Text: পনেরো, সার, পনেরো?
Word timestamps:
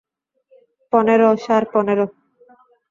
পনেরো, 0.93 1.29
সার, 1.43 1.63
পনেরো? 1.73 2.05